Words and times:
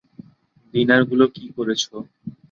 দিনারগুলো 0.73 1.25
কী 1.35 1.45
করেছো? 1.57 1.93